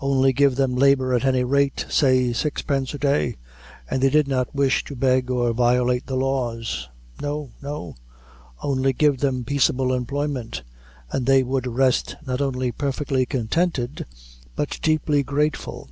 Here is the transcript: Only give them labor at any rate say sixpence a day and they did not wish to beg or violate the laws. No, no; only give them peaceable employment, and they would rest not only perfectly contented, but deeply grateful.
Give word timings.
Only 0.00 0.32
give 0.32 0.56
them 0.56 0.74
labor 0.74 1.14
at 1.14 1.24
any 1.24 1.44
rate 1.44 1.86
say 1.88 2.32
sixpence 2.32 2.94
a 2.94 2.98
day 2.98 3.36
and 3.88 4.02
they 4.02 4.10
did 4.10 4.26
not 4.26 4.52
wish 4.52 4.82
to 4.82 4.96
beg 4.96 5.30
or 5.30 5.52
violate 5.52 6.06
the 6.06 6.16
laws. 6.16 6.88
No, 7.22 7.52
no; 7.62 7.94
only 8.60 8.92
give 8.92 9.18
them 9.18 9.44
peaceable 9.44 9.94
employment, 9.94 10.64
and 11.12 11.26
they 11.26 11.44
would 11.44 11.68
rest 11.68 12.16
not 12.26 12.40
only 12.40 12.72
perfectly 12.72 13.24
contented, 13.24 14.04
but 14.56 14.80
deeply 14.82 15.22
grateful. 15.22 15.88